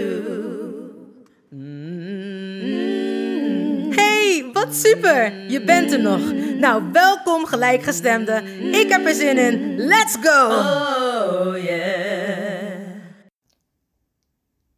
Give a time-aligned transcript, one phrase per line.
[3.94, 5.50] Hey, wat super!
[5.50, 6.32] Je bent er nog.
[6.58, 8.42] Nou, welkom gelijkgestemde.
[8.70, 9.76] Ik heb er zin in.
[9.76, 10.46] Let's go!
[10.46, 13.00] Oh yeah.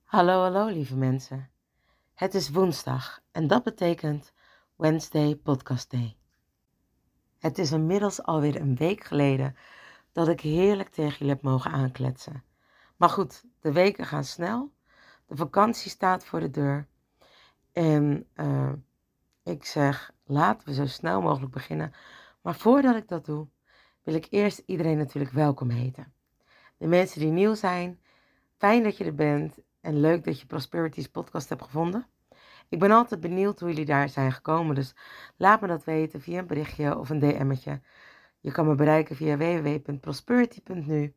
[0.05, 1.51] Hallo, hallo lieve mensen.
[2.15, 4.33] Het is woensdag en dat betekent
[4.77, 6.17] Wednesday Podcast Day.
[7.39, 9.57] Het is inmiddels alweer een week geleden
[10.13, 12.47] dat ik heerlijk tegen jullie heb mogen aankletsen.
[12.99, 14.73] Maar goed, de weken gaan snel,
[15.27, 16.87] de vakantie staat voor de deur
[17.73, 18.73] en eh,
[19.43, 21.93] ik zeg laten we zo snel mogelijk beginnen.
[22.43, 23.47] Maar voordat ik dat doe,
[24.03, 26.13] wil ik eerst iedereen natuurlijk welkom heten.
[26.77, 28.01] De mensen die nieuw zijn,
[28.57, 32.07] fijn dat je er bent en leuk dat je Prosperities podcast hebt gevonden.
[32.69, 34.95] Ik ben altijd benieuwd hoe jullie daar zijn gekomen, dus
[35.37, 37.81] laat me dat weten via een berichtje of een DM'tje.
[38.41, 41.15] Je kan me bereiken via www.prosperity.nu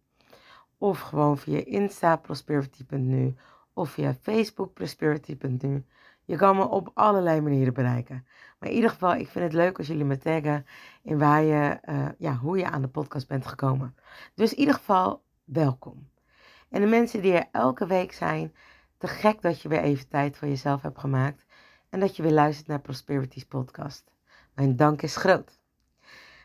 [0.82, 3.36] of gewoon via Insta prosperity.nu
[3.74, 5.86] of via Facebook prosperity.nu.
[6.26, 8.26] Je kan me op allerlei manieren bereiken.
[8.60, 10.66] Maar in ieder geval, ik vind het leuk als jullie me taggen
[11.02, 13.96] in waar je, eh, ja, hoe je aan de podcast bent gekomen.
[14.36, 16.10] Dus in ieder geval, welkom.
[16.70, 18.54] En de mensen die er elke week zijn,
[18.98, 21.46] te gek dat je weer even tijd voor jezelf hebt gemaakt
[21.90, 24.12] en dat je weer luistert naar Prosperity's podcast.
[24.54, 25.60] Mijn dank is groot.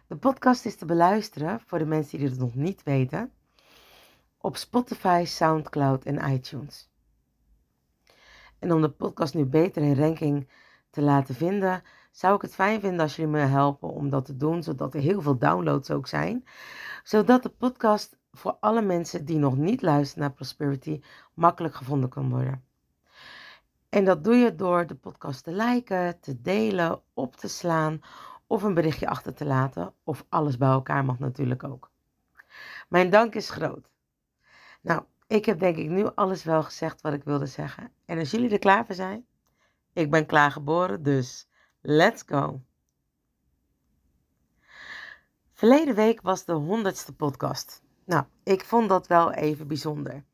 [0.06, 3.30] De podcast is te beluisteren voor de mensen die het nog niet weten
[4.38, 6.90] op Spotify, SoundCloud en iTunes.
[8.58, 10.48] En om de podcast nu beter in ranking
[10.90, 14.36] te laten vinden, zou ik het fijn vinden als jullie me helpen om dat te
[14.36, 16.44] doen, zodat er heel veel downloads ook zijn.
[17.02, 21.00] Zodat de podcast voor alle mensen die nog niet luisteren naar Prosperity
[21.34, 22.64] makkelijk gevonden kan worden.
[23.88, 28.00] En dat doe je door de podcast te liken, te delen, op te slaan
[28.46, 29.94] of een berichtje achter te laten.
[30.04, 31.90] Of alles bij elkaar mag natuurlijk ook.
[32.88, 33.95] Mijn dank is groot.
[34.86, 37.92] Nou, ik heb denk ik nu alles wel gezegd wat ik wilde zeggen.
[38.04, 39.26] En als jullie er klaar voor zijn,
[39.92, 41.48] ik ben klaar geboren, dus
[41.80, 42.60] let's go.
[45.52, 47.82] Verleden week was de honderdste podcast.
[48.04, 50.24] Nou, ik vond dat wel even bijzonder.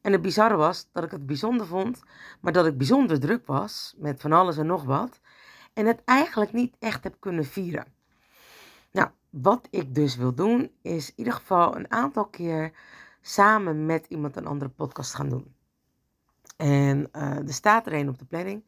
[0.00, 2.02] En het bizarre was dat ik het bijzonder vond,
[2.40, 5.20] maar dat ik bijzonder druk was met van alles en nog wat.
[5.72, 7.92] En het eigenlijk niet echt heb kunnen vieren.
[8.90, 12.72] Nou, wat ik dus wil doen, is in ieder geval een aantal keer
[13.20, 15.54] samen met iemand een andere podcast gaan doen.
[16.56, 18.64] En uh, er staat er een op de planning.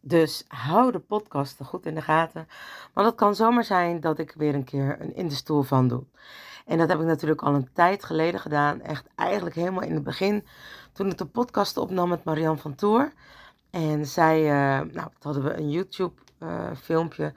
[0.00, 2.48] Dus hou de podcast goed in de gaten.
[2.92, 5.88] Want het kan zomaar zijn dat ik weer een keer een in de stoel van
[5.88, 6.04] doe.
[6.66, 8.80] En dat heb ik natuurlijk al een tijd geleden gedaan.
[8.80, 10.46] Echt eigenlijk helemaal in het begin.
[10.92, 13.12] Toen ik de podcast opnam met Marianne van Toor.
[13.70, 17.34] En zij, uh, nou, hadden we een YouTube uh, filmpje.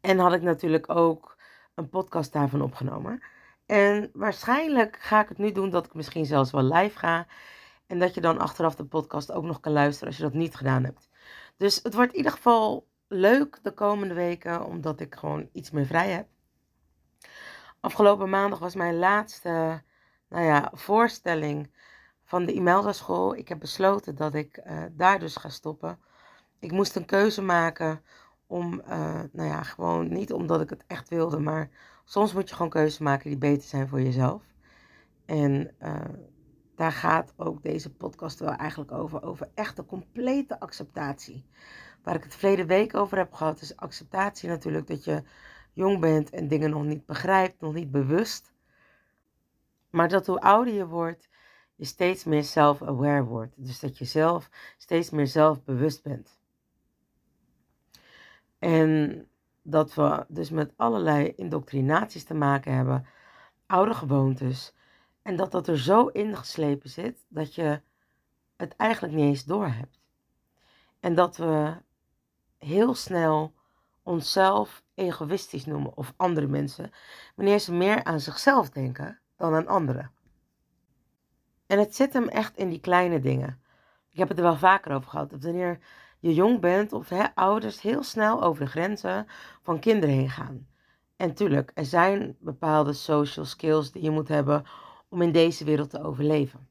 [0.00, 1.36] En had ik natuurlijk ook
[1.74, 3.22] een podcast daarvan opgenomen.
[3.68, 7.26] En waarschijnlijk ga ik het nu doen dat ik misschien zelfs wel live ga.
[7.86, 10.54] En dat je dan achteraf de podcast ook nog kan luisteren als je dat niet
[10.54, 11.08] gedaan hebt.
[11.56, 15.86] Dus het wordt in ieder geval leuk de komende weken, omdat ik gewoon iets meer
[15.86, 16.26] vrij heb.
[17.80, 19.82] Afgelopen maandag was mijn laatste
[20.28, 21.70] nou ja, voorstelling
[22.24, 23.36] van de Imelda school.
[23.36, 25.98] Ik heb besloten dat ik uh, daar dus ga stoppen.
[26.58, 28.02] Ik moest een keuze maken
[28.46, 31.70] om, uh, nou ja, gewoon niet omdat ik het echt wilde, maar
[32.08, 34.42] soms moet je gewoon keuzes maken die beter zijn voor jezelf.
[35.24, 36.00] En uh,
[36.74, 39.22] daar gaat ook deze podcast wel eigenlijk over.
[39.22, 41.46] Over echte complete acceptatie.
[42.02, 45.22] Waar ik het verleden week over heb gehad, is acceptatie natuurlijk dat je
[45.72, 48.52] jong bent en dingen nog niet begrijpt, nog niet bewust.
[49.90, 51.28] Maar dat hoe ouder je wordt,
[51.74, 53.54] je steeds meer self-aware wordt.
[53.56, 56.40] Dus dat je zelf steeds meer zelfbewust bent.
[58.58, 59.27] En
[59.70, 63.06] dat we dus met allerlei indoctrinaties te maken hebben,
[63.66, 64.74] oude gewoontes.
[65.22, 67.80] En dat dat er zo ingeslepen zit dat je
[68.56, 70.00] het eigenlijk niet eens doorhebt.
[71.00, 71.76] En dat we
[72.58, 73.54] heel snel
[74.02, 76.90] onszelf egoïstisch noemen of andere mensen,
[77.34, 80.10] wanneer ze meer aan zichzelf denken dan aan anderen.
[81.66, 83.62] En het zit hem echt in die kleine dingen.
[84.10, 85.30] Ik heb het er wel vaker over gehad.
[85.30, 85.78] Dat wanneer
[86.20, 89.26] je jong bent of hè, ouders heel snel over de grenzen
[89.62, 90.66] van kinderen heen gaan.
[91.16, 94.64] En tuurlijk, er zijn bepaalde social skills die je moet hebben
[95.08, 96.68] om in deze wereld te overleven.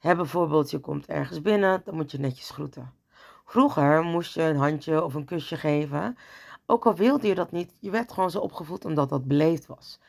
[0.00, 2.92] Bijvoorbeeld, je komt ergens binnen, dan moet je netjes groeten.
[3.44, 6.16] Vroeger moest je een handje of een kusje geven.
[6.66, 10.00] Ook al wilde je dat niet, je werd gewoon zo opgevoed omdat dat beleefd was.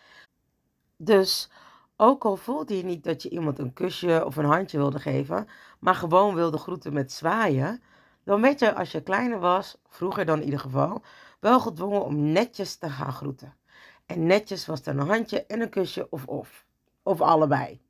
[0.97, 1.49] Dus
[1.97, 5.47] ook al voelde je niet dat je iemand een kusje of een handje wilde geven,
[5.79, 7.81] maar gewoon wilde groeten met zwaaien,
[8.25, 11.01] dan werd je als je kleiner was, vroeger dan in ieder geval,
[11.39, 13.55] wel gedwongen om netjes te gaan groeten.
[14.05, 16.65] En netjes was dan een handje en een kusje of of.
[17.03, 17.81] Of allebei.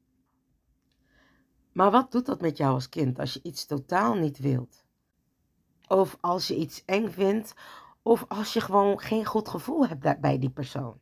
[1.72, 4.86] Maar wat doet dat met jou als kind als je iets totaal niet wilt?
[5.88, 7.54] Of als je iets eng vindt,
[8.02, 11.00] of als je gewoon geen goed gevoel hebt bij die persoon.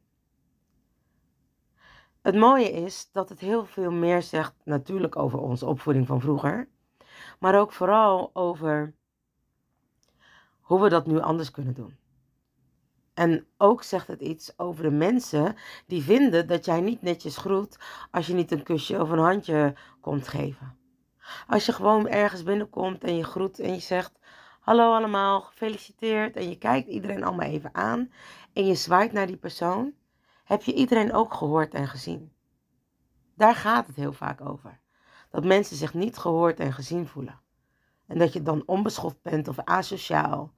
[2.21, 6.69] Het mooie is dat het heel veel meer zegt natuurlijk over onze opvoeding van vroeger,
[7.39, 8.95] maar ook vooral over
[10.73, 11.97] hoe we dat nu anders kunnen doen.
[13.13, 15.55] En ook zegt het iets over de mensen
[15.87, 17.77] die vinden dat jij niet netjes groet
[18.11, 20.77] als je niet een kusje of een handje komt geven.
[21.47, 24.19] Als je gewoon ergens binnenkomt en je groet en je zegt:
[24.59, 26.35] Hallo allemaal, gefeliciteerd.
[26.35, 28.11] En je kijkt iedereen allemaal even aan
[28.53, 29.93] en je zwaait naar die persoon,
[30.43, 32.31] heb je iedereen ook gehoord en gezien.
[33.35, 34.79] Daar gaat het heel vaak over.
[35.29, 37.41] Dat mensen zich niet gehoord en gezien voelen.
[38.07, 40.53] En dat je dan onbeschoft bent of asociaal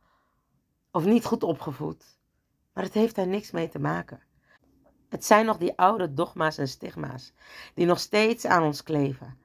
[0.95, 2.19] of niet goed opgevoed.
[2.74, 4.19] Maar het heeft daar niks mee te maken.
[5.09, 7.33] Het zijn nog die oude dogma's en stigma's
[7.74, 9.38] die nog steeds aan ons kleven.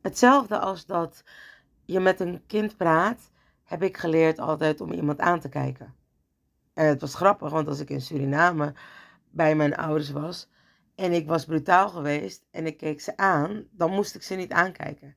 [0.00, 1.24] Hetzelfde als dat
[1.84, 3.30] je met een kind praat,
[3.64, 5.94] heb ik geleerd altijd om iemand aan te kijken.
[6.74, 8.74] En het was grappig, want als ik in Suriname
[9.30, 10.48] bij mijn ouders was
[10.94, 14.52] en ik was brutaal geweest en ik keek ze aan, dan moest ik ze niet
[14.52, 15.16] aankijken.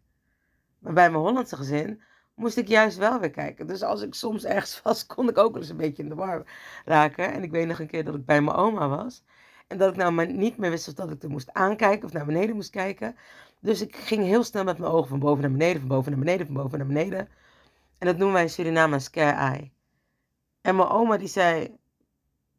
[0.80, 2.02] Maar bij mijn Hollandse gezin
[2.36, 3.68] moest ik juist wel weer kijken.
[3.68, 6.16] Dus als ik soms ergens was, kon ik ook wel eens een beetje in de
[6.16, 6.44] war
[6.86, 7.34] raken.
[7.34, 9.24] En ik weet nog een keer dat ik bij mijn oma was.
[9.68, 12.26] En dat ik nou niet meer wist of dat ik er moest aankijken of naar
[12.26, 13.16] beneden moest kijken.
[13.60, 16.20] Dus ik ging heel snel met mijn ogen van boven naar beneden, van boven naar
[16.20, 17.30] beneden, van boven naar beneden.
[17.98, 19.72] En dat noemen wij in Suriname scare eye.
[20.62, 21.78] En mijn oma die zei,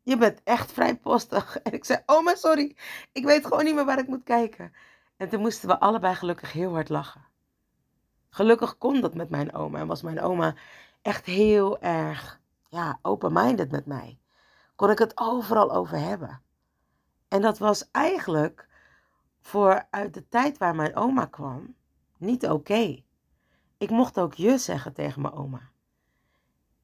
[0.02, 1.58] je bent echt vrijpostig.
[1.62, 2.76] En ik zei, oma sorry,
[3.12, 4.72] ik weet gewoon niet meer waar ik moet kijken.
[5.16, 7.25] En toen moesten we allebei gelukkig heel hard lachen.
[8.36, 10.54] Gelukkig kon dat met mijn oma en was mijn oma
[11.02, 14.18] echt heel erg ja, open-minded met mij.
[14.74, 16.42] Kon ik het overal over hebben.
[17.28, 18.68] En dat was eigenlijk
[19.40, 21.74] voor uit de tijd waar mijn oma kwam
[22.16, 23.02] niet oké.
[23.78, 25.70] Ik mocht ook je zeggen tegen mijn oma.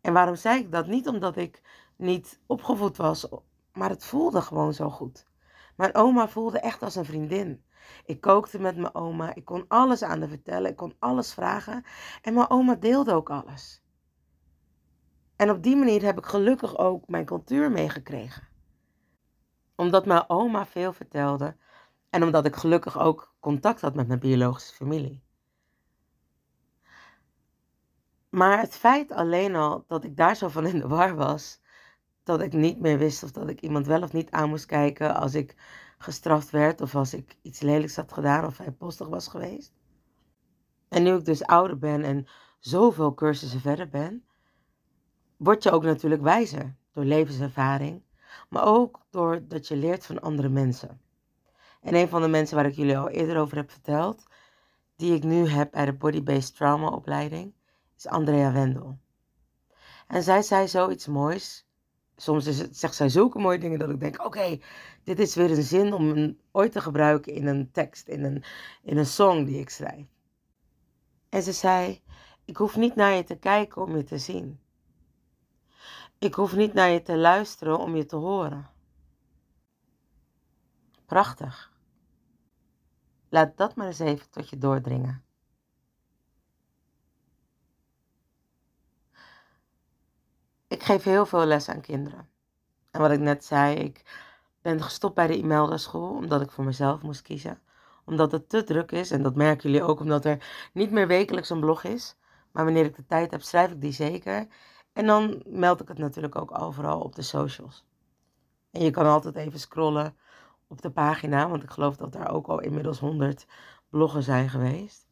[0.01, 0.87] En waarom zei ik dat?
[0.87, 1.63] Niet omdat ik
[1.97, 3.29] niet opgevoed was,
[3.73, 5.27] maar het voelde gewoon zo goed.
[5.77, 7.65] Mijn oma voelde echt als een vriendin.
[8.05, 11.85] Ik kookte met mijn oma, ik kon alles aan haar vertellen, ik kon alles vragen
[12.23, 13.83] en mijn oma deelde ook alles.
[15.37, 18.49] En op die manier heb ik gelukkig ook mijn cultuur meegekregen.
[19.77, 21.57] Omdat mijn oma veel vertelde
[22.11, 25.23] en omdat ik gelukkig ook contact had met mijn biologische familie.
[28.29, 31.61] Maar het feit alleen al dat ik daar zo van in de war was,
[32.23, 35.15] dat ik niet meer wist of dat ik iemand wel of niet aan moest kijken
[35.15, 35.57] als ik
[36.03, 39.73] gestraft werd of als ik iets lelijks had gedaan of postig was geweest.
[40.89, 42.27] En nu ik dus ouder ben en
[42.59, 44.25] zoveel cursussen verder ben,
[45.37, 48.03] word je ook natuurlijk wijzer door levenservaring,
[48.49, 51.01] maar ook doordat je leert van andere mensen.
[51.81, 54.27] En een van de mensen waar ik jullie al eerder over heb verteld,
[54.97, 57.55] die ik nu heb bij de Body-Based Trauma opleiding,
[57.97, 58.99] is Andrea Wendel.
[60.07, 61.67] En zij zei zoiets moois
[62.17, 64.61] soms is het, zegt zij zulke mooie dingen dat ik denk: oké,
[65.05, 68.45] dit is weer een zin om ooit te gebruiken in een tekst, in een,
[68.83, 70.07] in een song die ik schrijf.
[71.29, 72.03] En ze zei:
[72.45, 74.61] Ik hoef niet naar je te kijken om je te zien.
[76.19, 78.71] Ik hoef niet naar je te luisteren om je te horen.
[81.07, 81.73] Prachtig.
[83.29, 85.25] Laat dat maar eens even tot je doordringen.
[90.73, 92.29] Ik geef heel veel les aan kinderen.
[92.91, 94.03] En wat ik net zei, ik
[94.63, 97.61] ben gestopt bij de Imelda school omdat ik voor mezelf moest kiezen.
[98.05, 101.51] Omdat het te druk is en dat merken jullie ook omdat er niet meer wekelijks
[101.51, 102.17] een blog is.
[102.53, 104.47] Maar wanneer ik de tijd heb, schrijf ik die zeker.
[104.93, 107.85] En dan meld ik het natuurlijk ook overal op de socials.
[108.71, 110.17] En je kan altijd even scrollen
[110.67, 113.47] op de pagina, want ik geloof dat daar ook al inmiddels 100
[113.89, 115.07] bloggen zijn geweest.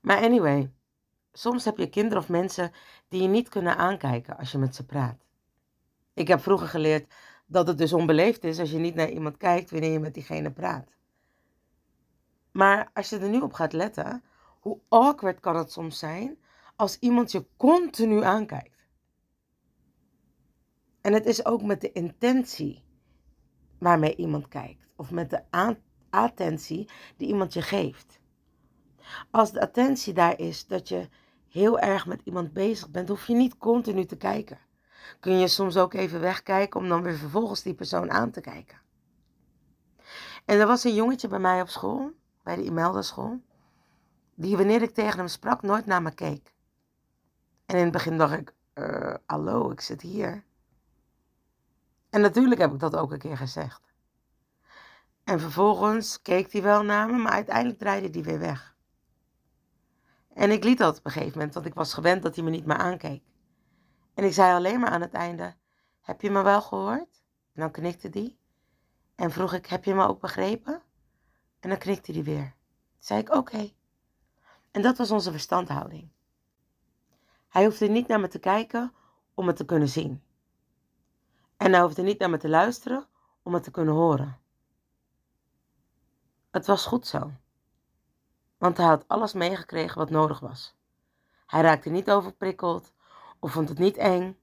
[0.00, 0.72] Maar anyway,
[1.32, 2.72] soms heb je kinderen of mensen
[3.08, 5.26] die je niet kunnen aankijken als je met ze praat.
[6.14, 7.14] Ik heb vroeger geleerd
[7.46, 10.50] dat het dus onbeleefd is als je niet naar iemand kijkt wanneer je met diegene
[10.50, 10.96] praat.
[12.52, 14.22] Maar als je er nu op gaat letten,
[14.60, 16.38] hoe awkward kan het soms zijn
[16.76, 18.86] als iemand je continu aankijkt?
[21.00, 22.84] En het is ook met de intentie
[23.78, 25.42] waarmee iemand kijkt, of met de
[26.10, 28.20] attentie die iemand je geeft.
[29.30, 31.08] Als de attentie daar is dat je
[31.58, 34.58] heel erg met iemand bezig bent, hoef je niet continu te kijken.
[35.20, 38.80] Kun je soms ook even wegkijken om dan weer vervolgens die persoon aan te kijken.
[40.44, 42.12] En er was een jongetje bij mij op school,
[42.42, 43.40] bij de Imelda school,
[44.34, 46.52] die wanneer ik tegen hem sprak nooit naar me keek.
[47.66, 50.44] En in het begin dacht ik, uh, hallo, ik zit hier.
[52.10, 53.80] En natuurlijk heb ik dat ook een keer gezegd.
[55.24, 58.76] En vervolgens keek hij wel naar me, maar uiteindelijk draaide hij weer weg.
[60.38, 62.50] En ik liet dat op een gegeven moment, want ik was gewend dat hij me
[62.50, 63.22] niet meer aankeek.
[64.14, 65.54] En ik zei alleen maar aan het einde:
[66.00, 67.22] Heb je me wel gehoord?
[67.52, 68.36] En dan knikte hij.
[69.14, 70.82] En vroeg ik: Heb je me ook begrepen?
[71.60, 72.42] En dan knikte hij weer.
[72.42, 73.70] Toen zei ik: Oké.
[74.70, 76.08] En dat was onze verstandhouding.
[77.48, 78.92] Hij hoefde niet naar me te kijken
[79.34, 80.22] om het te kunnen zien.
[81.56, 83.06] En hij hoefde niet naar me te luisteren
[83.42, 84.38] om het te kunnen horen.
[86.50, 87.32] Het was goed zo.
[88.58, 90.74] Want hij had alles meegekregen wat nodig was.
[91.46, 92.92] Hij raakte niet overprikkeld
[93.38, 94.38] of vond het niet eng,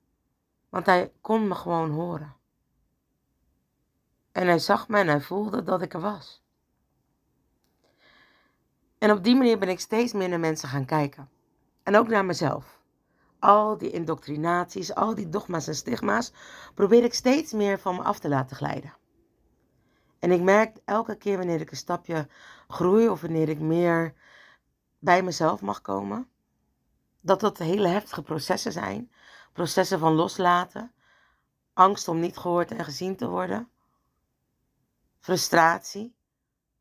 [0.69, 2.36] want hij kon me gewoon horen.
[4.31, 6.43] En hij zag me en hij voelde dat ik er was.
[8.98, 11.29] En op die manier ben ik steeds meer naar mensen gaan kijken.
[11.84, 12.79] En ook naar mezelf.
[13.39, 16.31] Al die indoctrinaties, al die dogma's en stigma's
[16.74, 18.93] probeer ik steeds meer van me af te laten glijden.
[20.25, 22.27] En ik merk elke keer wanneer ik een stapje
[22.67, 24.13] groei of wanneer ik meer
[25.00, 26.29] bij mezelf mag komen,
[27.20, 29.12] dat dat hele heftige processen zijn.
[29.53, 30.94] Processen van loslaten,
[31.74, 33.70] angst om niet gehoord en gezien te worden,
[35.20, 36.15] frustratie,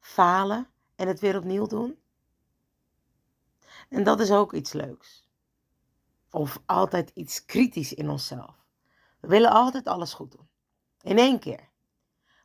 [0.01, 1.99] falen en het weer opnieuw doen.
[3.89, 5.29] En dat is ook iets leuks.
[6.31, 8.57] Of altijd iets kritisch in onszelf.
[9.21, 10.49] We willen altijd alles goed doen.
[11.01, 11.73] In één keer.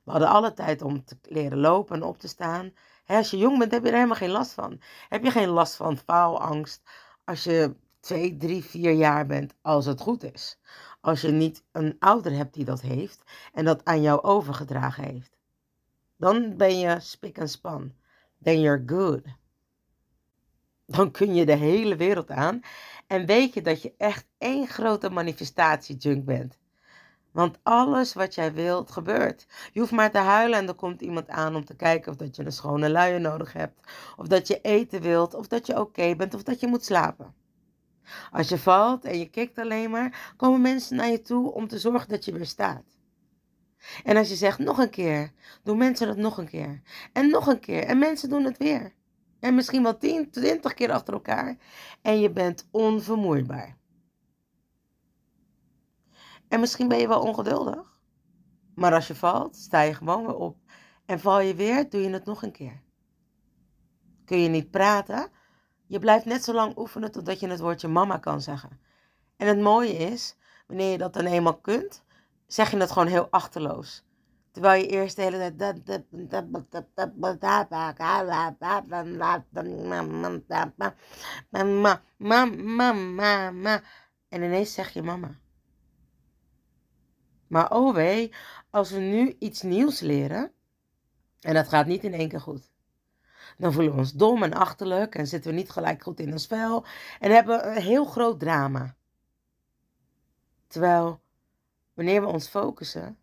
[0.09, 2.73] We hadden alle tijd om te leren lopen en op te staan.
[3.05, 4.81] als je jong bent, heb je er helemaal geen last van.
[5.09, 6.81] Heb je geen last van faalangst
[7.23, 10.59] als je twee, drie, vier jaar bent, als het goed is.
[11.01, 13.23] Als je niet een ouder hebt die dat heeft
[13.53, 15.37] en dat aan jou overgedragen heeft.
[16.15, 17.93] Dan ben je spik en span.
[18.43, 19.21] Then you're good.
[20.85, 22.61] Dan kun je de hele wereld aan
[23.07, 26.58] en weet je dat je echt één grote manifestatie-junk bent.
[27.31, 29.47] Want alles wat jij wilt, gebeurt.
[29.71, 32.35] Je hoeft maar te huilen en er komt iemand aan om te kijken of dat
[32.35, 33.91] je een schone luier nodig hebt.
[34.17, 37.33] Of dat je eten wilt, of dat je oké bent, of dat je moet slapen.
[38.31, 41.79] Als je valt en je kikt alleen maar, komen mensen naar je toe om te
[41.79, 42.97] zorgen dat je weer staat.
[44.03, 45.31] En als je zegt nog een keer,
[45.63, 46.81] doen mensen dat nog een keer.
[47.13, 47.83] En nog een keer.
[47.83, 48.93] En mensen doen het weer.
[49.39, 51.57] En misschien wel 10, 20 keer achter elkaar.
[52.01, 53.78] En je bent onvermoeibaar.
[56.49, 57.99] En misschien ben je wel ongeduldig.
[58.75, 60.57] Maar als je valt, sta je gewoon weer op.
[61.05, 62.81] En val je weer, doe je het nog een keer.
[64.25, 65.31] Kun je niet praten?
[65.87, 68.79] Je blijft net zo lang oefenen totdat je het woordje mama kan zeggen.
[69.37, 70.37] En het mooie is,
[70.67, 72.03] wanneer je dat dan eenmaal kunt,
[72.47, 74.07] zeg je het gewoon heel achterloos.
[74.51, 75.85] Terwijl je eerst de hele tijd.
[84.29, 85.39] En ineens zeg je mama.
[87.49, 88.33] Maar oh wee,
[88.69, 90.51] als we nu iets nieuws leren,
[91.41, 92.71] en dat gaat niet in één keer goed.
[93.57, 96.47] Dan voelen we ons dom en achterlijk en zitten we niet gelijk goed in ons
[96.47, 96.85] vel
[97.19, 98.95] en hebben we een heel groot drama.
[100.67, 101.21] Terwijl,
[101.93, 103.17] wanneer we ons focussen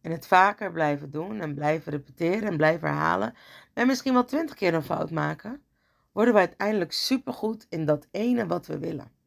[0.00, 3.34] en het vaker blijven doen en blijven repeteren en blijven herhalen
[3.72, 5.62] en misschien wel twintig keer een fout maken,
[6.12, 9.21] worden we uiteindelijk supergoed in dat ene wat we willen.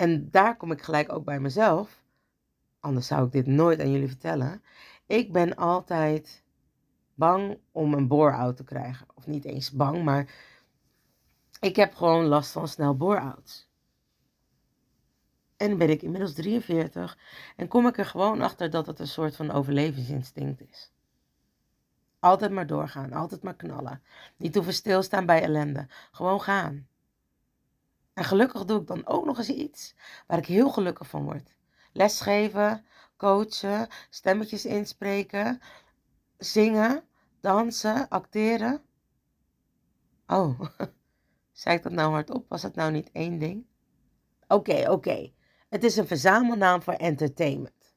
[0.00, 2.02] En daar kom ik gelijk ook bij mezelf.
[2.80, 4.62] Anders zou ik dit nooit aan jullie vertellen.
[5.06, 6.44] Ik ben altijd
[7.14, 9.06] bang om een bore-out te krijgen.
[9.14, 10.34] Of niet eens bang, maar
[11.60, 13.68] ik heb gewoon last van snel bore-outs.
[15.56, 17.18] En ben ik inmiddels 43
[17.56, 20.92] en kom ik er gewoon achter dat het een soort van overlevingsinstinct is.
[22.18, 24.02] Altijd maar doorgaan, altijd maar knallen.
[24.36, 25.86] Niet hoeven stilstaan bij ellende.
[26.10, 26.88] Gewoon gaan.
[28.20, 29.94] En gelukkig doe ik dan ook nog eens iets
[30.26, 31.56] waar ik heel gelukkig van word.
[31.92, 32.84] Lesgeven,
[33.16, 35.60] coachen, stemmetjes inspreken,
[36.38, 37.04] zingen,
[37.40, 38.82] dansen, acteren.
[40.26, 40.60] Oh,
[41.52, 42.48] zei ik dat nou hardop?
[42.48, 43.66] Was het nou niet één ding?
[44.48, 45.32] Oké, oké.
[45.68, 47.94] Het is een verzamelnaam voor entertainment.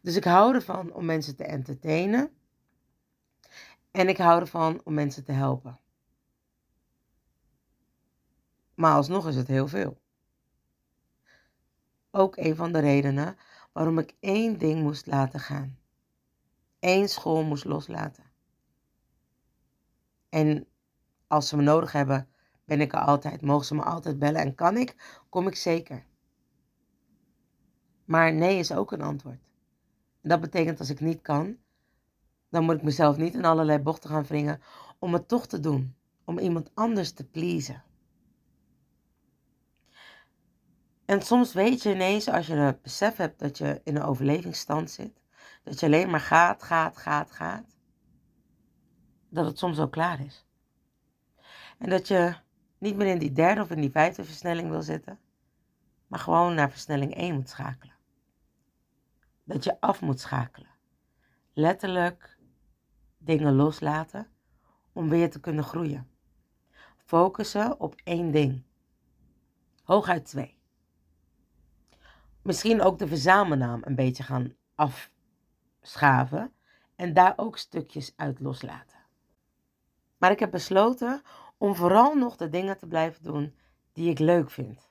[0.00, 2.30] Dus ik hou ervan om mensen te entertainen.
[3.90, 5.80] En ik hou ervan om mensen te helpen.
[8.74, 10.00] Maar alsnog is het heel veel.
[12.10, 13.36] Ook een van de redenen
[13.72, 15.78] waarom ik één ding moest laten gaan.
[16.80, 18.24] Eén school moest loslaten.
[20.28, 20.66] En
[21.26, 22.28] als ze me nodig hebben,
[22.64, 23.42] ben ik er altijd.
[23.42, 26.04] Mogen ze me altijd bellen en kan ik, kom ik zeker.
[28.04, 29.40] Maar nee is ook een antwoord.
[30.20, 31.56] En dat betekent als ik niet kan,
[32.48, 34.62] dan moet ik mezelf niet in allerlei bochten gaan wringen
[34.98, 35.94] om het toch te doen.
[36.24, 37.82] Om iemand anders te pleasen.
[41.12, 44.90] En soms weet je ineens, als je het besef hebt dat je in een overlevingsstand
[44.90, 45.20] zit,
[45.62, 47.76] dat je alleen maar gaat, gaat, gaat, gaat,
[49.28, 50.46] dat het soms al klaar is.
[51.78, 52.34] En dat je
[52.78, 55.18] niet meer in die derde of in die vijfde versnelling wil zitten,
[56.06, 57.96] maar gewoon naar versnelling 1 moet schakelen.
[59.44, 60.70] Dat je af moet schakelen.
[61.52, 62.38] Letterlijk
[63.18, 64.26] dingen loslaten
[64.92, 66.10] om weer te kunnen groeien.
[67.04, 68.62] Focussen op één ding.
[69.82, 70.60] Hooguit twee.
[72.42, 76.52] Misschien ook de verzamelnaam een beetje gaan afschaven
[76.96, 78.98] en daar ook stukjes uit loslaten.
[80.16, 81.22] Maar ik heb besloten
[81.58, 83.54] om vooral nog de dingen te blijven doen
[83.92, 84.90] die ik leuk vind.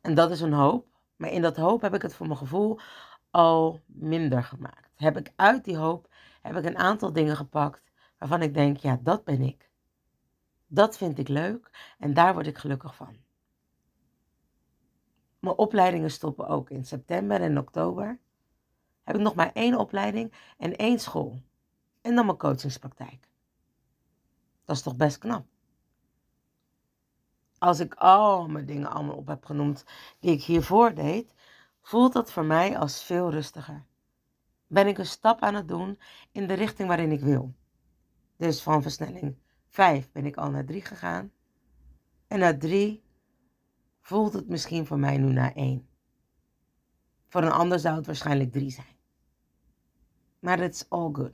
[0.00, 2.78] En dat is een hoop, maar in dat hoop heb ik het voor mijn gevoel
[3.30, 4.90] al minder gemaakt.
[4.94, 6.08] Heb ik uit die hoop
[6.42, 7.82] heb ik een aantal dingen gepakt
[8.18, 9.70] waarvan ik denk, ja, dat ben ik.
[10.66, 13.16] Dat vind ik leuk en daar word ik gelukkig van.
[15.38, 18.18] Mijn opleidingen stoppen ook in september en oktober.
[19.02, 21.42] Heb ik nog maar één opleiding en één school.
[22.00, 23.28] En dan mijn coachingspraktijk.
[24.64, 25.46] Dat is toch best knap.
[27.58, 29.84] Als ik al mijn dingen allemaal op heb genoemd
[30.18, 31.34] die ik hiervoor deed,
[31.80, 33.84] voelt dat voor mij als veel rustiger.
[34.66, 35.98] Ben ik een stap aan het doen
[36.32, 37.54] in de richting waarin ik wil.
[38.36, 39.36] Dus van versnelling
[39.68, 41.32] 5 ben ik al naar 3 gegaan.
[42.26, 43.02] En na 3
[44.08, 45.88] voelt het misschien voor mij nu naar 1.
[47.28, 48.96] Voor een ander zou het waarschijnlijk 3 zijn.
[50.38, 51.32] Maar it's all good.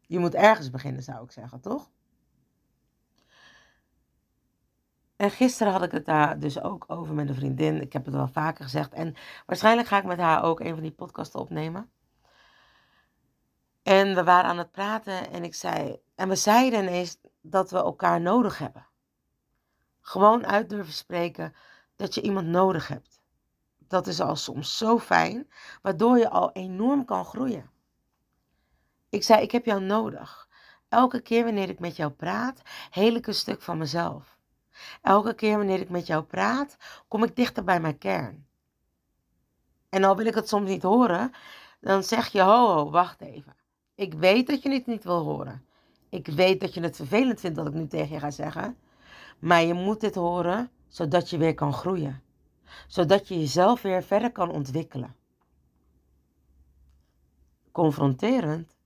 [0.00, 1.90] Je moet ergens beginnen, zou ik zeggen, toch?
[5.16, 7.80] En gisteren had ik het daar dus ook over met een vriendin.
[7.80, 8.92] Ik heb het wel vaker gezegd.
[8.92, 9.14] En
[9.46, 11.90] waarschijnlijk ga ik met haar ook een van die podcasten opnemen.
[13.82, 16.00] En we waren aan het praten en ik zei.
[16.14, 18.86] En we zeiden ineens dat we elkaar nodig hebben.
[20.00, 21.54] Gewoon uit durven spreken
[21.96, 23.20] dat je iemand nodig hebt.
[23.88, 25.48] Dat is al soms zo fijn,
[25.82, 27.70] waardoor je al enorm kan groeien.
[29.08, 30.48] Ik zei: Ik heb jou nodig.
[30.88, 34.38] Elke keer wanneer ik met jou praat, heel ik een stuk van mezelf.
[35.02, 36.76] Elke keer wanneer ik met jou praat,
[37.08, 38.46] kom ik dichter bij mijn kern.
[39.88, 41.32] En al wil ik het soms niet horen,
[41.80, 43.56] dan zeg je: ho, ho, wacht even.
[43.94, 45.64] Ik weet dat je het niet wil horen.
[46.08, 48.76] Ik weet dat je het vervelend vindt dat ik nu tegen je ga zeggen.
[49.38, 52.22] Maar je moet dit horen, zodat je weer kan groeien.
[52.86, 55.16] Zodat je jezelf weer verder kan ontwikkelen.
[57.72, 58.76] Confronterend,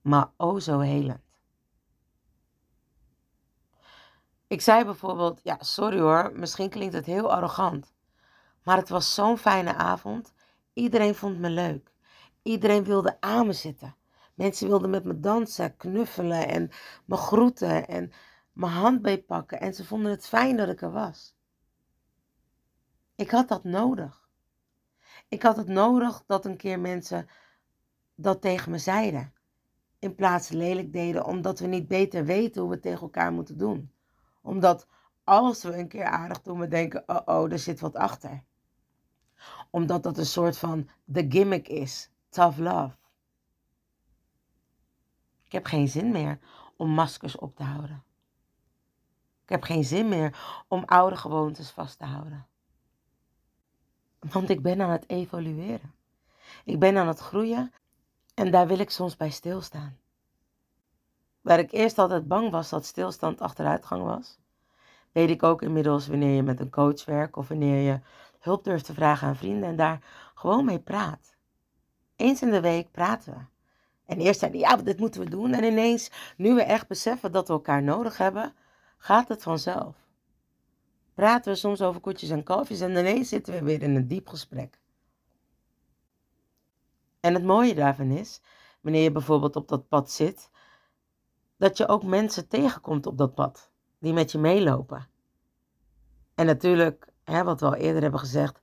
[0.00, 1.22] maar o zo helend.
[4.46, 7.94] Ik zei bijvoorbeeld, ja, sorry hoor, misschien klinkt het heel arrogant.
[8.62, 10.32] Maar het was zo'n fijne avond.
[10.72, 11.92] Iedereen vond me leuk.
[12.42, 13.96] Iedereen wilde aan me zitten.
[14.34, 16.70] Mensen wilden met me dansen, knuffelen en
[17.04, 18.12] me groeten en
[18.54, 19.60] mijn hand pakken.
[19.60, 21.36] En ze vonden het fijn dat ik er was.
[23.14, 24.28] Ik had dat nodig.
[25.28, 27.28] Ik had het nodig dat een keer mensen
[28.14, 29.32] dat tegen me zeiden.
[29.98, 33.94] In plaats lelijk deden, omdat we niet beter weten hoe we tegen elkaar moeten doen
[34.44, 34.86] omdat
[35.24, 38.44] als we een keer aardig doen, we denken, oh oh, er zit wat achter.
[39.70, 42.10] Omdat dat een soort van de gimmick is.
[42.28, 42.96] Tough love.
[45.44, 46.38] Ik heb geen zin meer
[46.76, 48.02] om maskers op te houden.
[49.44, 52.46] Ik heb geen zin meer om oude gewoontes vast te houden.
[54.18, 55.94] Want ik ben aan het evolueren.
[56.64, 57.72] Ik ben aan het groeien
[58.34, 59.98] en daar wil ik soms bij stilstaan.
[61.40, 64.38] Waar ik eerst altijd bang was dat stilstand achteruitgang was,
[65.12, 68.00] weet ik ook inmiddels wanneer je met een coach werkt of wanneer je
[68.40, 70.00] hulp durft te vragen aan vrienden en daar
[70.34, 71.34] gewoon mee praat.
[72.16, 73.40] Eens in de week praten we.
[74.06, 75.52] En eerst zeiden ja, dit moeten we doen.
[75.52, 78.54] En ineens, nu we echt beseffen dat we elkaar nodig hebben,
[78.96, 79.96] gaat het vanzelf.
[81.14, 84.28] Praten we soms over koetjes en kalfjes en ineens zitten we weer in een diep
[84.28, 84.78] gesprek.
[87.20, 88.40] En het mooie daarvan is,
[88.80, 90.50] wanneer je bijvoorbeeld op dat pad zit,
[91.56, 95.08] dat je ook mensen tegenkomt op dat pad die met je meelopen.
[96.34, 98.60] En natuurlijk, hè, wat we al eerder hebben gezegd,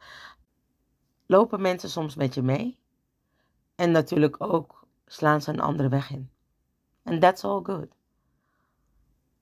[1.26, 2.80] lopen mensen soms met je mee.
[3.76, 6.32] En natuurlijk ook slaan ze een andere weg in.
[7.04, 7.88] En that's all good.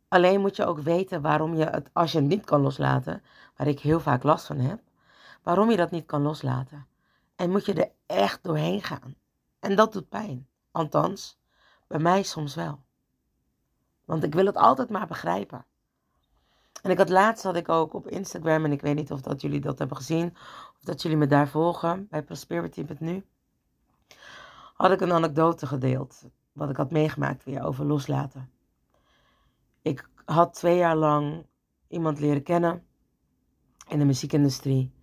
[0.10, 3.24] Alleen moet je ook weten waarom je het, als je het niet kan loslaten,
[3.56, 4.80] waar ik heel vaak last van heb,
[5.44, 6.88] waarom je dat niet kan loslaten.
[7.36, 9.16] En moet je er echt doorheen gaan.
[9.60, 10.48] En dat doet pijn.
[10.72, 11.40] Althans,
[11.88, 12.80] bij mij soms wel.
[14.06, 15.66] Want ik wil het altijd maar begrijpen.
[16.82, 19.42] En ik had laatst had ik ook op Instagram, en ik weet niet of dat
[19.42, 20.36] jullie dat hebben gezien,
[20.78, 23.26] of dat jullie me daar volgen, bij Prosperity met nu,
[24.74, 28.52] had ik een anekdote gedeeld, wat ik had meegemaakt weer over loslaten.
[29.82, 31.46] Ik had twee jaar lang
[31.88, 32.84] iemand leren kennen
[33.88, 34.94] in de muziekindustrie.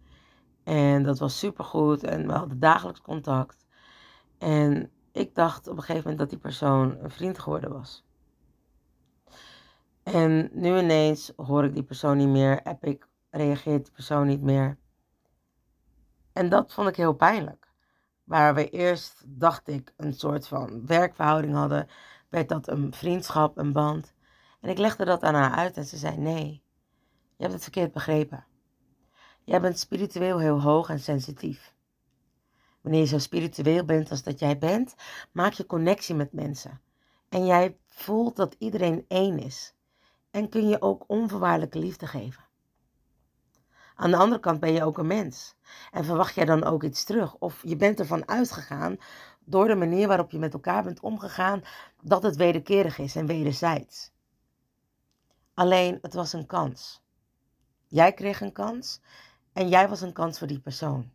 [0.65, 3.67] En dat was supergoed en we hadden dagelijks contact.
[4.39, 8.05] En ik dacht op een gegeven moment dat die persoon een vriend geworden was.
[10.03, 14.43] En nu ineens hoor ik die persoon niet meer, app ik, reageert die persoon niet
[14.43, 14.79] meer.
[16.33, 17.67] En dat vond ik heel pijnlijk.
[18.25, 21.89] Waar we eerst, dacht ik, een soort van werkverhouding hadden,
[22.29, 24.15] werd dat een vriendschap, een band.
[24.67, 26.63] En ik legde dat aan haar uit en ze zei: Nee,
[27.37, 28.45] je hebt het verkeerd begrepen.
[29.45, 31.75] Jij bent spiritueel heel hoog en sensitief.
[32.81, 34.95] Wanneer je zo spiritueel bent als dat jij bent,
[35.33, 36.81] maak je connectie met mensen.
[37.29, 39.75] En jij voelt dat iedereen één is.
[40.31, 42.45] En kun je ook onvoorwaardelijke liefde geven.
[43.95, 45.55] Aan de andere kant ben je ook een mens.
[45.91, 47.35] En verwacht jij dan ook iets terug?
[47.35, 48.97] Of je bent ervan uitgegaan,
[49.45, 51.63] door de manier waarop je met elkaar bent omgegaan,
[52.03, 54.15] dat het wederkerig is en wederzijds.
[55.57, 57.03] Alleen, het was een kans.
[57.87, 59.01] Jij kreeg een kans
[59.53, 61.13] en jij was een kans voor die persoon.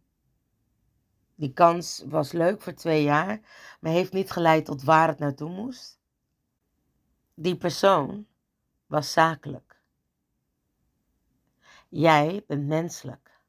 [1.35, 3.39] Die kans was leuk voor twee jaar,
[3.79, 5.99] maar heeft niet geleid tot waar het naartoe moest.
[7.33, 8.27] Die persoon
[8.85, 9.81] was zakelijk.
[11.89, 13.39] Jij bent menselijk.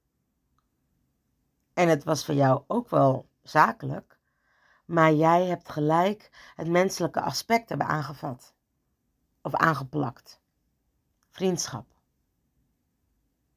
[1.73, 4.19] En het was voor jou ook wel zakelijk,
[4.85, 8.55] maar jij hebt gelijk het menselijke aspect hebben aangevat
[9.43, 10.42] of aangeplakt.
[11.35, 11.87] Vriendschap.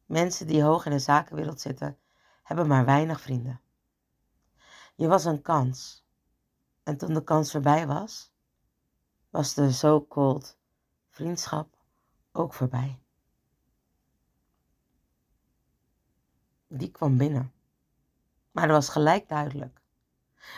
[0.05, 1.97] Mensen die hoog in de zakenwereld zitten,
[2.43, 3.61] hebben maar weinig vrienden.
[4.95, 6.05] Je was een kans.
[6.83, 8.33] En toen de kans voorbij was,
[9.29, 10.57] was de so-called
[11.09, 11.77] vriendschap
[12.31, 12.99] ook voorbij.
[16.67, 17.53] Die kwam binnen.
[18.51, 19.81] Maar dat was gelijk duidelijk.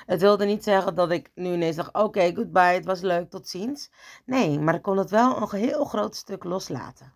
[0.06, 3.47] Het wilde niet zeggen dat ik nu ineens dacht: oké, goodbye, het was leuk, tot
[3.47, 3.91] ziens.
[4.26, 7.13] Nee, maar ik kon het wel een heel groot stuk loslaten.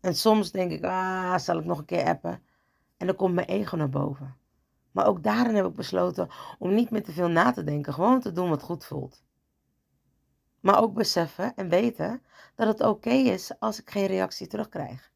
[0.00, 2.42] En soms denk ik: ah, zal ik nog een keer appen?
[2.96, 4.36] En dan komt mijn ego naar boven.
[4.92, 8.20] Maar ook daarin heb ik besloten om niet meer te veel na te denken, gewoon
[8.20, 9.22] te doen wat goed voelt.
[10.60, 12.22] Maar ook beseffen en weten
[12.54, 15.10] dat het oké is als ik geen reactie terugkrijg.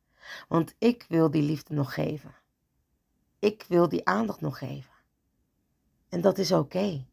[0.48, 2.34] Want ik wil die liefde nog geven.
[3.38, 4.91] Ik wil die aandacht nog geven.
[6.12, 7.06] En dat is oké.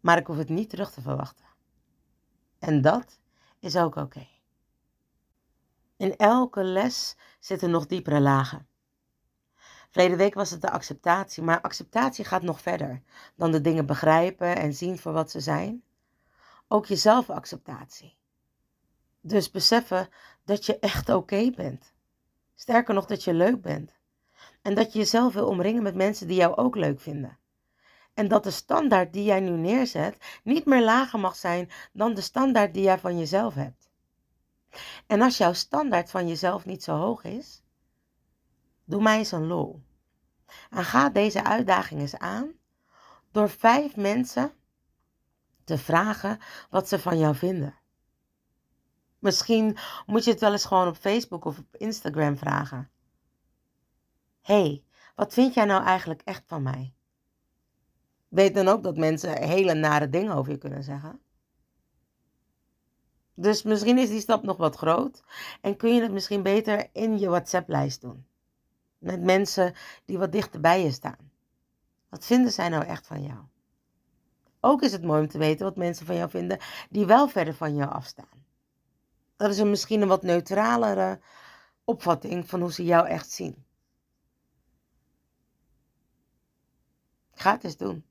[0.00, 1.46] Maar ik hoef het niet terug te verwachten.
[2.58, 3.18] En dat
[3.58, 4.26] is ook oké.
[5.96, 8.68] In elke les zitten nog diepere lagen.
[9.90, 13.02] Verleden week was het de acceptatie, maar acceptatie gaat nog verder
[13.36, 15.82] dan de dingen begrijpen en zien voor wat ze zijn.
[16.68, 18.16] Ook je zelfacceptatie.
[19.20, 20.08] Dus beseffen
[20.44, 21.92] dat je echt oké bent.
[22.54, 23.99] Sterker nog, dat je leuk bent.
[24.62, 27.38] En dat je jezelf wil omringen met mensen die jou ook leuk vinden.
[28.14, 32.20] En dat de standaard die jij nu neerzet niet meer lager mag zijn dan de
[32.20, 33.90] standaard die jij van jezelf hebt.
[35.06, 37.62] En als jouw standaard van jezelf niet zo hoog is,
[38.84, 39.82] doe mij eens een lol.
[40.70, 42.52] En ga deze uitdaging eens aan
[43.30, 44.52] door vijf mensen
[45.64, 46.38] te vragen
[46.70, 47.74] wat ze van jou vinden.
[49.18, 52.90] Misschien moet je het wel eens gewoon op Facebook of op Instagram vragen.
[54.40, 56.94] Hey, wat vind jij nou eigenlijk echt van mij?
[58.28, 61.20] Weet dan ook dat mensen hele nare dingen over je kunnen zeggen.
[63.34, 65.22] Dus misschien is die stap nog wat groot
[65.60, 68.26] en kun je het misschien beter in je WhatsApp-lijst doen.
[68.98, 69.74] Met mensen
[70.04, 71.30] die wat dichter bij je staan.
[72.08, 73.38] Wat vinden zij nou echt van jou?
[74.60, 76.58] Ook is het mooi om te weten wat mensen van jou vinden
[76.90, 78.44] die wel verder van jou afstaan.
[79.36, 81.20] Dat is een misschien een wat neutralere
[81.84, 83.64] opvatting van hoe ze jou echt zien.
[87.40, 88.04] Ga het eens doen.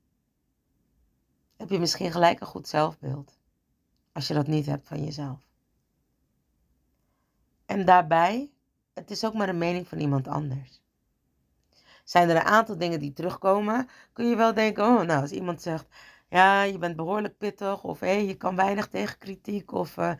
[1.56, 3.38] Heb je misschien gelijk een goed zelfbeeld,
[4.12, 5.38] als je dat niet hebt van jezelf.
[7.66, 8.50] En daarbij,
[8.94, 10.82] het is ook maar de mening van iemand anders.
[12.04, 15.62] Zijn er een aantal dingen die terugkomen, kun je wel denken, oh nou, als iemand
[15.62, 15.86] zegt,
[16.28, 20.12] ja, je bent behoorlijk pittig of hé, je kan weinig tegen kritiek of uh,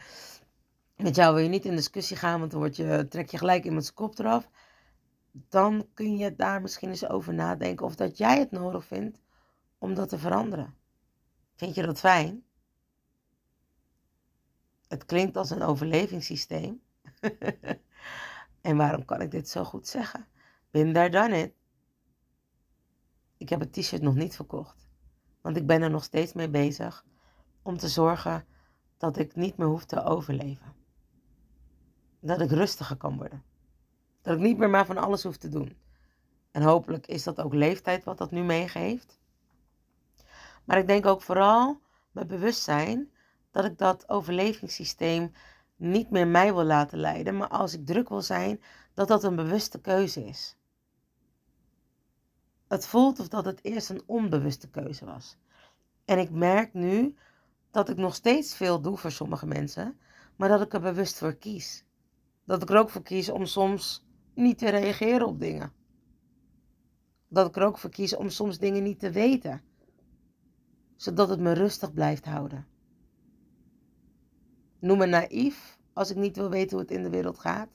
[0.97, 3.65] met jou wil je niet in discussie gaan, want dan word je, trek je gelijk
[3.65, 4.49] iemands kop eraf.
[5.33, 9.21] Dan kun je daar misschien eens over nadenken of dat jij het nodig vindt
[9.79, 10.75] om dat te veranderen.
[11.55, 12.45] Vind je dat fijn?
[14.89, 16.83] Het klinkt als een overlevingssysteem.
[18.61, 20.27] en waarom kan ik dit zo goed zeggen?
[20.71, 21.53] Bin daar dan it.
[23.37, 24.89] Ik heb het t-shirt nog niet verkocht.
[25.41, 27.05] Want ik ben er nog steeds mee bezig
[27.63, 28.47] om te zorgen
[28.97, 30.75] dat ik niet meer hoef te overleven.
[32.21, 33.43] Dat ik rustiger kan worden.
[34.23, 35.77] Dat ik niet meer maar van alles hoef te doen.
[36.51, 39.19] En hopelijk is dat ook leeftijd wat dat nu meegeeft.
[40.65, 41.81] Maar ik denk ook vooral
[42.13, 43.11] met bewustzijn
[43.51, 45.33] dat ik dat overlevingssysteem
[45.77, 48.63] niet meer mij wil laten leiden, maar als ik druk wil zijn,
[48.95, 50.57] dat dat een bewuste keuze is.
[52.69, 55.37] Het voelt of dat het eerst een onbewuste keuze was.
[56.05, 57.17] En ik merk nu
[57.71, 59.99] dat ik nog steeds veel doe voor sommige mensen,
[60.37, 61.85] maar dat ik er bewust voor kies.
[62.45, 64.05] Dat ik er ook voor kies om soms
[64.41, 65.73] niet te reageren op dingen.
[67.29, 69.63] Dat ik er ook voor kies om soms dingen niet te weten,
[70.97, 72.67] zodat het me rustig blijft houden.
[74.79, 77.69] Noem me naïef als ik niet wil weten hoe het in de wereld gaat.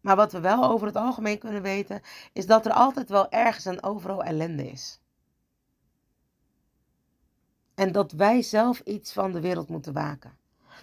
[0.00, 2.00] Maar wat we wel over het algemeen kunnen weten,
[2.32, 5.00] is dat er altijd wel ergens en overal ellende is.
[7.74, 10.36] En dat wij zelf iets van de wereld moeten waken.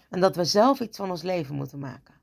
[0.09, 2.13] En dat we zelf iets van ons leven moeten maken.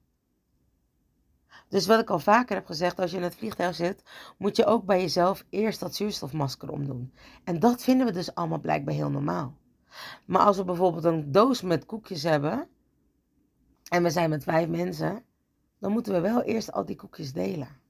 [1.73, 4.03] Dus wat ik al vaker heb gezegd, als je in het vliegtuig zit,
[4.39, 7.15] moet je ook bij jezelf eerst dat zuurstofmasker omdoen.
[7.45, 9.57] En dat vinden we dus allemaal blijkbaar heel normaal.
[10.27, 12.69] Maar als we bijvoorbeeld een doos met koekjes hebben,
[13.89, 15.25] en we zijn met vijf mensen,
[15.79, 17.81] dan moeten we wel eerst al die koekjes delen.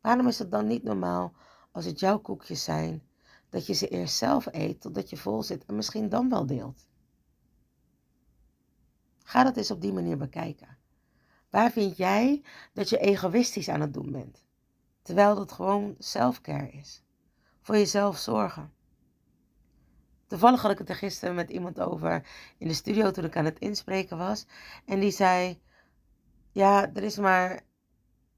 [0.00, 1.32] Waarom is het dan niet normaal
[1.72, 3.02] als het jouw koekjes zijn,
[3.48, 6.88] dat je ze eerst zelf eet totdat je vol zit en misschien dan wel deelt?
[9.22, 10.75] Ga dat eens op die manier bekijken.
[11.56, 12.42] Waar vind jij
[12.72, 14.44] dat je egoïstisch aan het doen bent?
[15.02, 17.02] Terwijl dat gewoon selfcare is.
[17.60, 18.72] Voor jezelf zorgen.
[20.26, 22.26] Toevallig had ik het er gisteren met iemand over
[22.58, 24.46] in de studio toen ik aan het inspreken was.
[24.84, 25.60] En die zei:
[26.50, 27.60] Ja, er is maar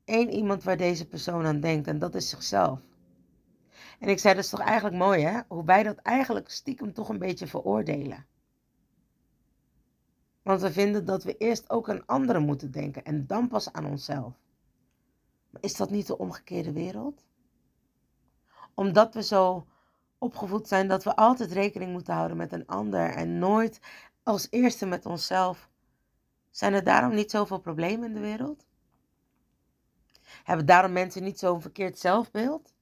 [0.05, 2.81] één iemand waar deze persoon aan denkt en dat is zichzelf.
[3.99, 5.41] En ik zei: Dat is toch eigenlijk mooi, hè?
[5.49, 8.27] Hoe wij dat eigenlijk stiekem toch een beetje veroordelen.
[10.49, 13.87] Want we vinden dat we eerst ook aan anderen moeten denken en dan pas aan
[13.87, 14.33] onszelf.
[15.51, 17.25] Maar is dat niet de omgekeerde wereld?
[18.75, 19.67] Omdat we zo
[20.19, 23.81] opgevoed zijn dat we altijd rekening moeten houden met een ander en nooit
[24.23, 25.71] als eerste met onszelf.
[26.51, 28.67] Zijn er daarom niet zoveel problemen in de wereld?
[30.45, 32.75] Hebben daarom mensen niet zo'n verkeerd zelfbeeld?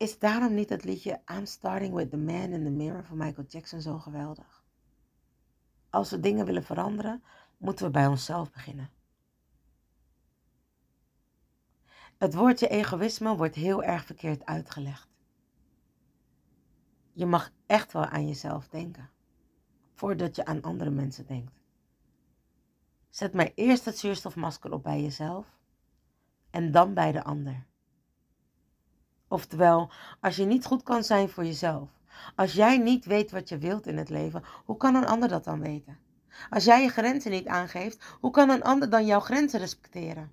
[0.00, 3.46] Is daarom niet het liedje I'm Starting with the Man in the Mirror van Michael
[3.46, 4.64] Jackson zo geweldig?
[5.90, 7.22] Als we dingen willen veranderen,
[7.56, 8.90] moeten we bij onszelf beginnen.
[12.18, 15.08] Het woordje egoïsme wordt heel erg verkeerd uitgelegd.
[17.12, 19.10] Je mag echt wel aan jezelf denken,
[19.94, 21.60] voordat je aan andere mensen denkt.
[23.08, 25.58] Zet maar eerst het zuurstofmasker op bij jezelf
[26.50, 27.68] en dan bij de ander.
[29.32, 29.90] Oftewel,
[30.20, 31.88] als je niet goed kan zijn voor jezelf,
[32.36, 35.44] als jij niet weet wat je wilt in het leven, hoe kan een ander dat
[35.44, 35.98] dan weten?
[36.50, 40.32] Als jij je grenzen niet aangeeft, hoe kan een ander dan jouw grenzen respecteren?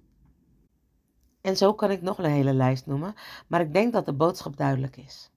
[1.41, 3.15] En zo kan ik nog een hele lijst noemen,
[3.47, 5.31] maar ik denk dat de boodschap duidelijk is.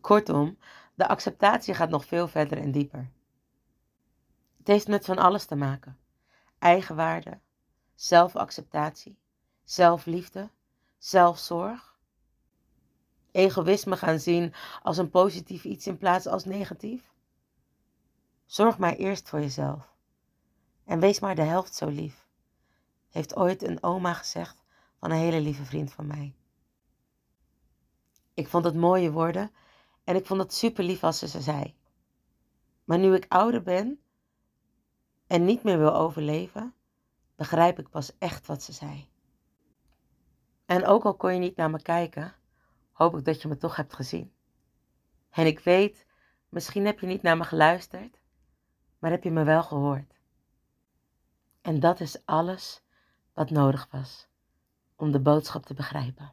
[0.00, 0.58] Kortom,
[0.94, 3.10] de acceptatie gaat nog veel verder en dieper.
[4.58, 5.98] Het heeft met van alles te maken:
[6.58, 7.38] eigenwaarde,
[7.94, 9.18] zelfacceptatie,
[9.64, 10.50] zelfliefde,
[10.98, 11.93] zelfzorg.
[13.34, 17.12] Egoïsme gaan zien als een positief iets in plaats als negatief.
[18.44, 19.92] Zorg maar eerst voor jezelf
[20.84, 22.26] en wees maar de helft zo lief,
[23.10, 24.64] heeft ooit een oma gezegd
[24.98, 26.34] van een hele lieve vriend van mij.
[28.34, 29.50] Ik vond het mooie woorden
[30.04, 31.74] en ik vond het super lief als ze ze zei.
[32.84, 34.00] Maar nu ik ouder ben
[35.26, 36.74] en niet meer wil overleven,
[37.36, 39.08] begrijp ik pas echt wat ze zei.
[40.66, 42.34] En ook al kon je niet naar me kijken,
[42.94, 44.32] hoop ik dat je me toch hebt gezien.
[45.30, 46.06] En ik weet,
[46.48, 48.20] misschien heb je niet naar me geluisterd,
[48.98, 50.14] maar heb je me wel gehoord.
[51.60, 52.82] En dat is alles
[53.32, 54.28] wat nodig was
[54.96, 56.32] om de boodschap te begrijpen.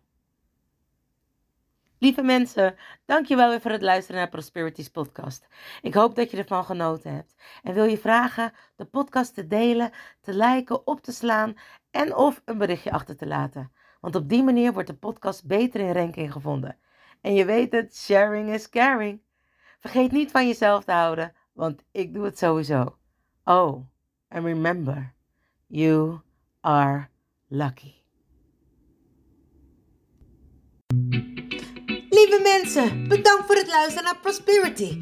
[1.97, 5.47] Lieve mensen, dankjewel weer voor het luisteren naar Prosperities podcast.
[5.81, 7.35] Ik hoop dat je ervan genoten hebt.
[7.63, 11.57] En wil je vragen de podcast te delen, te liken, op te slaan
[11.91, 13.71] en of een berichtje achter te laten.
[14.01, 16.77] Want op die manier wordt de podcast beter in ranking gevonden.
[17.21, 19.21] En je weet het, sharing is caring.
[19.79, 22.97] Vergeet niet van jezelf te houden, want ik doe het sowieso.
[23.43, 23.85] Oh,
[24.27, 25.13] and remember,
[25.67, 26.19] you
[26.59, 27.07] are
[27.47, 27.93] lucky.
[32.09, 35.01] Lieve mensen, bedankt voor het luisteren naar Prosperity,